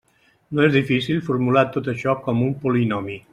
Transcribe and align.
No 0.59 0.63
és 0.67 0.71
difícil 0.75 1.21
formular 1.27 1.65
tot 1.77 1.91
això 1.93 2.17
com 2.25 2.43
un 2.47 2.57
polinomi. 2.65 3.21